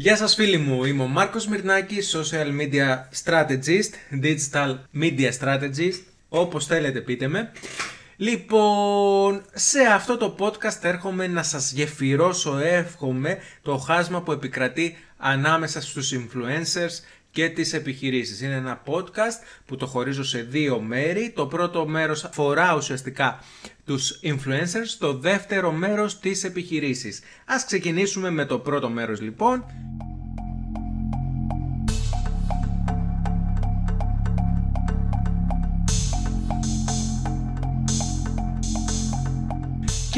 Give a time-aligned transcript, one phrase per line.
[0.00, 6.66] Γεια σας φίλοι μου, είμαι ο Μάρκος Μυρνάκης, social media strategist, digital media strategist, όπως
[6.66, 7.52] θέλετε πείτε με.
[8.16, 15.80] Λοιπόν, σε αυτό το podcast έρχομαι να σας γεφυρώσω εύχομαι το χάσμα που επικρατεί ανάμεσα
[15.80, 17.02] στους influencers
[17.38, 18.40] και τις επιχειρήσεις.
[18.40, 21.32] Είναι ένα podcast που το χωρίζω σε δύο μέρη.
[21.34, 23.42] Το πρώτο μέρος αφορά ουσιαστικά
[23.84, 27.20] τους influencers, το δεύτερο μέρος τις επιχειρήσεις.
[27.44, 29.64] Ας ξεκινήσουμε με το πρώτο μέρος λοιπόν.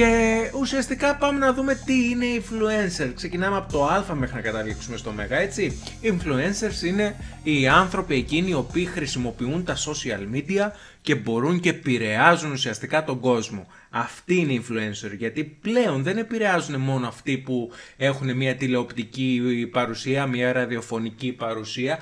[0.00, 3.12] Και ουσιαστικά πάμε να δούμε τι είναι influencer.
[3.14, 5.82] Ξεκινάμε από το α μέχρι να καταλήξουμε στο μέγα, έτσι.
[6.02, 12.52] Influencers είναι οι άνθρωποι εκείνοι οι οποίοι χρησιμοποιούν τα social media και μπορούν και επηρεάζουν
[12.52, 13.66] ουσιαστικά τον κόσμο.
[13.90, 20.52] Αυτοί είναι influencer γιατί πλέον δεν επηρεάζουν μόνο αυτοί που έχουν μια τηλεοπτική παρουσία, μια
[20.52, 21.98] ραδιοφωνική παρουσία,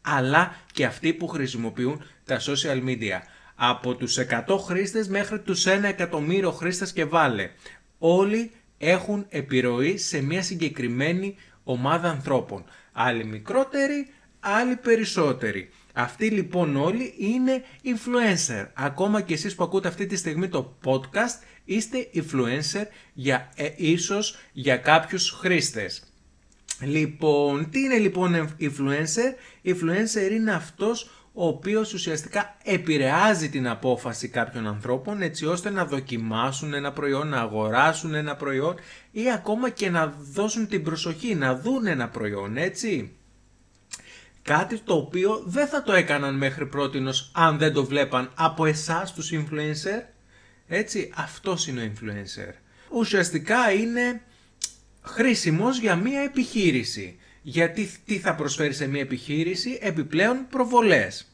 [0.00, 3.20] αλλά και αυτοί που χρησιμοποιούν τα social media
[3.62, 7.50] από τους 100 χρήστες μέχρι τους 1 εκατομμύριο χρήστες και βάλε.
[7.98, 12.64] Όλοι έχουν επιρροή σε μια συγκεκριμένη ομάδα ανθρώπων.
[12.92, 14.06] Άλλοι μικρότεροι,
[14.40, 15.70] άλλοι περισσότεροι.
[15.92, 18.66] Αυτοί λοιπόν όλοι είναι influencer.
[18.74, 24.38] Ακόμα και εσείς που ακούτε αυτή τη στιγμή το podcast είστε influencer για, ε, ίσως
[24.52, 26.02] για κάποιους χρήστες.
[26.80, 29.34] Λοιπόν, τι είναι λοιπόν influencer?
[29.64, 31.10] Influencer είναι αυτός
[31.42, 37.40] ο οποίος ουσιαστικά επηρεάζει την απόφαση κάποιων ανθρώπων έτσι ώστε να δοκιμάσουν ένα προϊόν, να
[37.40, 38.74] αγοράσουν ένα προϊόν
[39.10, 43.12] ή ακόμα και να δώσουν την προσοχή, να δουν ένα προϊόν, έτσι.
[44.42, 49.12] Κάτι το οποίο δεν θα το έκαναν μέχρι πρότινος αν δεν το βλέπαν από εσάς
[49.12, 50.02] τους influencer.
[50.66, 52.52] Έτσι, αυτός είναι ο influencer.
[52.90, 54.22] Ουσιαστικά είναι
[55.02, 57.18] χρήσιμος για μία επιχείρηση.
[57.42, 61.29] Γιατί τι θα προσφέρει σε μια επιχείρηση, επιπλέον προβολές.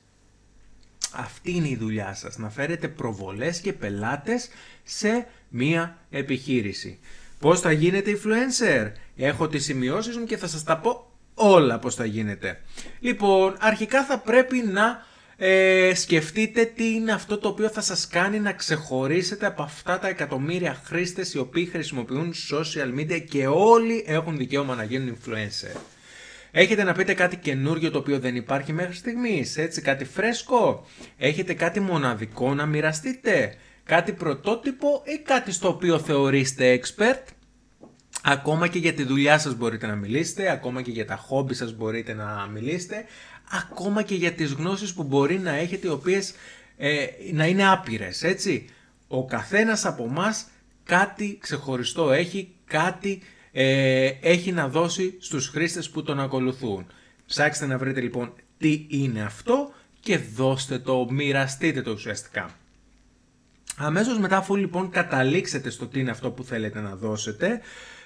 [1.19, 4.49] Αυτή είναι η δουλειά σας, να φέρετε προβολές και πελάτες
[4.85, 6.99] σε μια επιχείρηση.
[7.39, 8.93] Πώς θα γίνετε influencer?
[9.17, 12.61] Έχω τις σημειώσεις μου και θα σας τα πω όλα πώς θα γίνετε.
[13.01, 18.41] Λοιπόν, αρχικά θα πρέπει να ε, σκεφτείτε τι είναι αυτό το οποίο θα σας κάνει
[18.41, 24.37] να ξεχωρίσετε από αυτά τα εκατομμύρια χρήστες οι οποίοι χρησιμοποιούν social media και όλοι έχουν
[24.37, 25.77] δικαίωμα να γίνουν influencer.
[26.59, 30.87] Έχετε να πείτε κάτι καινούριο το οποίο δεν υπάρχει μέχρι στιγμής, έτσι, κάτι φρέσκο;
[31.17, 37.23] Έχετε κάτι μοναδικό να μοιραστείτε, κάτι πρωτότυπο ή κάτι στο οποίο θεωρείστε expert;
[38.23, 41.73] Ακόμα και για τη δουλειά σας μπορείτε να μιλήσετε, ακόμα και για τα χόμπι σας
[41.77, 43.05] μπορείτε να μιλήσετε,
[43.51, 46.35] ακόμα και για τις γνώσεις που μπορεί να έχετε οι οποίες
[46.77, 48.69] ε, να είναι άπειρες, έτσι.
[49.09, 50.47] Ο καθένας από εμάς
[50.85, 53.23] κάτι ξεχωριστό έχει, κάτι
[53.59, 56.87] ε, έχει να δώσει στους χρήστες που τον ακολουθούν.
[57.27, 62.51] Ψάξτε να βρείτε λοιπόν τι είναι αυτό και δώστε το, μοιραστείτε το ουσιαστικά.
[63.77, 67.61] Αμέσως μετά αφού λοιπόν καταλήξετε στο τι είναι αυτό που θέλετε να δώσετε,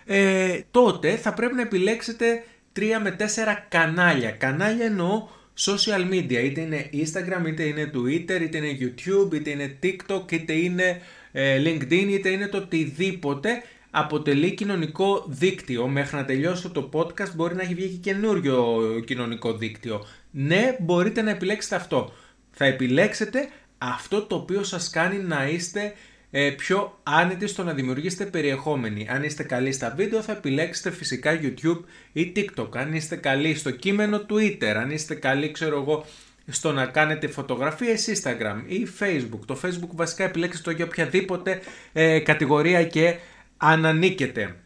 [0.04, 2.44] ε, τότε θα πρέπει να επιλέξετε
[2.76, 3.24] 3 με 4
[3.68, 4.30] κανάλια.
[4.30, 5.28] Κανάλια εννοώ
[5.58, 10.52] social media, είτε είναι Instagram, είτε είναι Twitter, είτε είναι YouTube, είτε είναι TikTok, είτε
[10.52, 11.00] είναι
[11.32, 15.88] ε, LinkedIn, είτε είναι το οτιδήποτε αποτελεί κοινωνικό δίκτυο.
[15.88, 20.06] Μέχρι να τελειώσω το podcast μπορεί να έχει βγει και καινούριο κοινωνικό δίκτυο.
[20.30, 22.12] Ναι, μπορείτε να επιλέξετε αυτό.
[22.50, 23.48] Θα επιλέξετε
[23.78, 25.94] αυτό το οποίο σας κάνει να είστε
[26.30, 29.06] ε, πιο άνετοι στο να δημιουργήσετε περιεχόμενοι.
[29.10, 31.80] Αν είστε καλοί στα βίντεο θα επιλέξετε φυσικά YouTube
[32.12, 32.76] ή TikTok.
[32.76, 36.04] Αν είστε καλοί στο κείμενο Twitter, αν είστε καλοί ξέρω εγώ
[36.50, 39.40] στο να κάνετε φωτογραφίες Instagram ή Facebook.
[39.46, 41.60] Το Facebook βασικά επιλέξτε το για οποιαδήποτε
[41.92, 43.16] ε, κατηγορία και
[43.60, 44.56] ανανίκεται.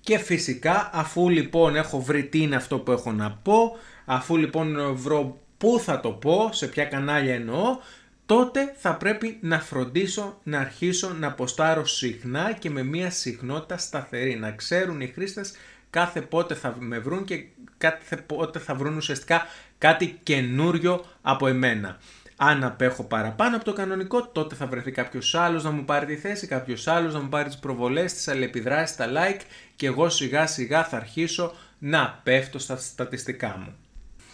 [0.00, 4.96] Και φυσικά αφού λοιπόν έχω βρει τι είναι αυτό που έχω να πω, αφού λοιπόν
[4.96, 7.78] βρω πού θα το πω, σε ποια κανάλια εννοώ,
[8.26, 14.34] τότε θα πρέπει να φροντίσω να αρχίσω να ποστάρω συχνά και με μια συχνότητα σταθερή.
[14.34, 15.52] Να ξέρουν οι χρήστες
[15.90, 17.44] κάθε πότε θα με βρουν και
[17.78, 19.46] κάθε πότε θα βρουν ουσιαστικά
[19.78, 21.98] κάτι καινούριο από εμένα.
[22.40, 26.16] Αν απέχω παραπάνω από το κανονικό, τότε θα βρεθεί κάποιος άλλος να μου πάρει τη
[26.16, 29.40] θέση, κάποιος άλλος να μου πάρει τις προβολές, τις αλληλεπιδράσεις, τα like
[29.76, 33.76] και εγώ σιγά σιγά θα αρχίσω να πέφτω στα στατιστικά μου.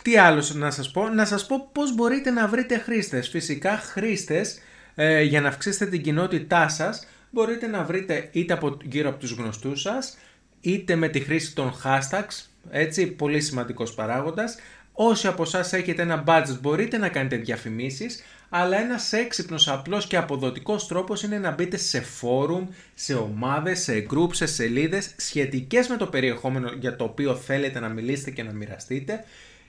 [0.03, 3.29] Τι άλλο να σας πω, να σας πω πώς μπορείτε να βρείτε χρήστες.
[3.29, 4.59] Φυσικά χρήστες
[4.95, 9.33] ε, για να αυξήσετε την κοινότητά σας μπορείτε να βρείτε είτε από, γύρω από τους
[9.33, 10.17] γνωστούς σας
[10.61, 14.57] είτε με τη χρήση των hashtags, έτσι πολύ σημαντικός παράγοντας
[14.97, 20.17] Όσοι από εσάς έχετε ένα budget μπορείτε να κάνετε διαφημίσεις, αλλά ένας έξυπνος, απλός και
[20.17, 25.97] αποδοτικός τρόπος είναι να μπείτε σε φόρουμ, σε ομάδες, σε groups, σε σελίδες σχετικές με
[25.97, 29.25] το περιεχόμενο για το οποίο θέλετε να μιλήσετε και να μοιραστείτε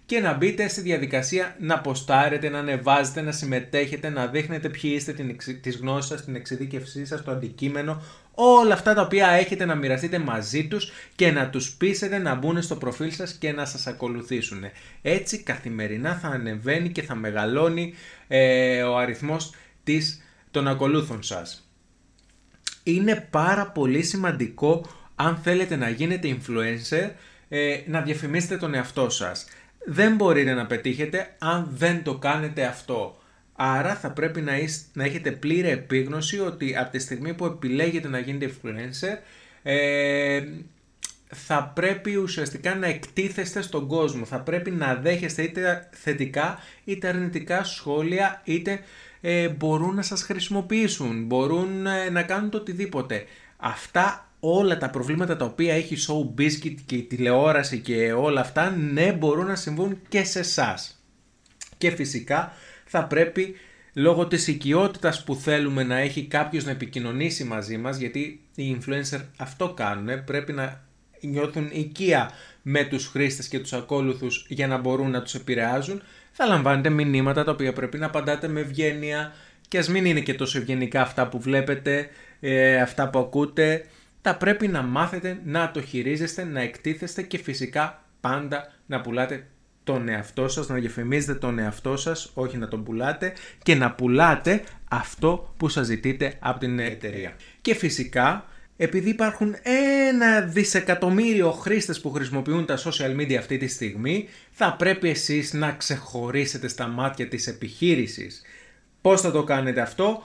[0.05, 5.13] και να μπείτε στη διαδικασία να ποστάρετε, να ανεβάζετε, να συμμετέχετε, να δείχνετε ποιοι είστε,
[5.13, 9.75] την, τις γνώσεις σας, την εξειδίκευσή σας, το αντικείμενο, όλα αυτά τα οποία έχετε να
[9.75, 13.87] μοιραστείτε μαζί τους και να τους πείσετε να μπουν στο προφίλ σας και να σας
[13.87, 14.63] ακολουθήσουν.
[15.01, 17.93] Έτσι καθημερινά θα ανεβαίνει και θα μεγαλώνει
[18.27, 19.53] ε, ο αριθμός
[19.83, 21.69] της, των ακολούθων σας.
[22.83, 24.85] Είναι πάρα πολύ σημαντικό
[25.15, 27.09] αν θέλετε να γίνετε influencer
[27.49, 29.45] ε, να διαφημίσετε τον εαυτό σας.
[29.85, 33.17] Δεν μπορείτε να πετύχετε αν δεν το κάνετε αυτό.
[33.55, 34.53] Άρα θα πρέπει να,
[34.93, 39.17] να έχετε πλήρη επίγνωση ότι από τη στιγμή που επιλέγετε να γίνετε influencer
[39.63, 40.43] ε,
[41.27, 44.25] θα πρέπει ουσιαστικά να εκτίθεστε στον κόσμο.
[44.25, 48.79] Θα πρέπει να δέχεστε είτε θετικά είτε αρνητικά σχόλια είτε
[49.21, 53.25] ε, μπορούν να σας χρησιμοποιήσουν, μπορούν ε, να κάνουν το οτιδήποτε.
[53.57, 58.69] Αυτά όλα τα προβλήματα τα οποία έχει show biscuit και η τηλεόραση και όλα αυτά
[58.69, 61.03] ναι μπορούν να συμβούν και σε εσάς.
[61.77, 62.51] Και φυσικά
[62.85, 63.55] θα πρέπει
[63.93, 69.21] λόγω της οικειότητας που θέλουμε να έχει κάποιος να επικοινωνήσει μαζί μας γιατί οι influencer
[69.37, 70.83] αυτό κάνουν πρέπει να
[71.21, 72.31] νιώθουν οικία
[72.61, 76.01] με τους χρήστες και τους ακόλουθους για να μπορούν να τους επηρεάζουν
[76.31, 79.33] θα λαμβάνετε μηνύματα τα οποία πρέπει να απαντάτε με ευγένεια
[79.75, 83.85] και ας μην είναι και τόσο ευγενικά αυτά που βλέπετε, ε, αυτά που ακούτε
[84.21, 89.47] θα πρέπει να μάθετε να το χειρίζεστε, να εκτίθεστε και φυσικά πάντα να πουλάτε
[89.83, 93.33] τον εαυτό σας, να διαφημίζετε τον εαυτό σας, όχι να τον πουλάτε
[93.63, 97.35] και να πουλάτε αυτό που σας ζητείτε από την εταιρεία.
[97.61, 98.45] Και φυσικά,
[98.77, 99.55] επειδή υπάρχουν
[100.09, 105.71] ένα δισεκατομμύριο χρήστες που χρησιμοποιούν τα social media αυτή τη στιγμή, θα πρέπει εσείς να
[105.71, 108.41] ξεχωρίσετε στα μάτια της επιχείρησης.
[109.05, 110.23] Πώς θα το κάνετε αυτό;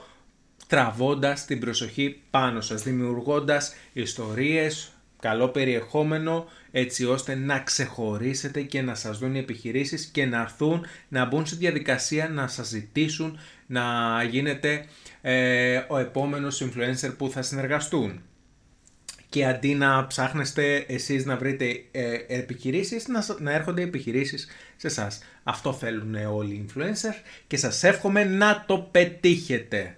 [0.67, 8.95] Τραβώντας την προσοχή πάνω σας, δημιουργώντας ιστορίες, καλό περιεχόμενο έτσι ώστε να ξεχωρίσετε και να
[8.95, 13.83] σας δουν οι επιχειρήσεις και να έρθουν να μπουν στη διαδικασία να σας ζητήσουν να
[14.29, 14.85] γίνετε
[15.21, 18.21] ε, ο επόμενος influencer που θα συνεργαστούν.
[19.31, 25.23] Και αντί να ψάχνεστε εσείς να βρείτε ε, επιχειρήσεις, να, να έρχονται επιχειρήσεις σε εσάς.
[25.43, 27.13] Αυτό θέλουν όλοι οι influencer
[27.47, 29.95] και σας εύχομαι να το πετύχετε.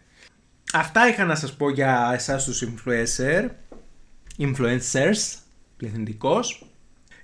[0.74, 3.50] Αυτά είχα να σας πω για εσάς τους influencer
[4.38, 5.38] influencers,
[5.78, 6.66] πληθυντικός.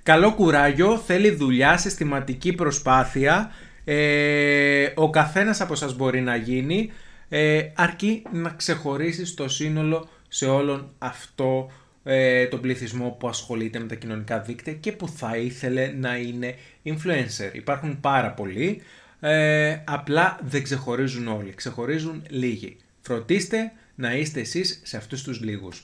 [0.04, 3.52] Καλό κουράγιο, θέλει δουλειά, συστηματική προσπάθεια.
[3.84, 6.92] Ε, ο καθένας από σας μπορεί να γίνει,
[7.30, 11.72] ε, αρκεί να ξεχωρίσεις το σύνολο σε όλον αυτό
[12.12, 16.56] ε, τον πληθυσμό που ασχολείται με τα κοινωνικά δίκτυα και που θα ήθελε να είναι
[16.84, 17.50] influencer.
[17.54, 18.82] Υπάρχουν πάρα πολλοί,
[19.20, 22.78] ε, απλά δεν ξεχωρίζουν όλοι, ξεχωρίζουν λίγοι.
[23.02, 25.84] Φροντίστε να είστε εσείς σε αυτούς τους λίγους.